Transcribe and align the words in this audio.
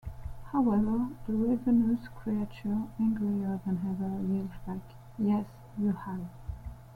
However, 0.51 1.09
the 1.27 1.33
ravenous 1.33 2.07
creature, 2.07 2.85
angrier 2.99 3.59
than 3.63 3.85
ever, 3.87 4.33
yells 4.33 4.49
back: 4.65 4.95
Yes, 5.19 5.45
you 5.77 5.91
have! 5.91 6.25